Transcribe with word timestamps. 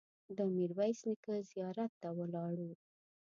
د 0.37 0.39
میرویس 0.55 0.99
نیکه 1.07 1.33
زیارت 1.51 1.91
ته 2.01 2.09
ولاړو. 2.17 2.71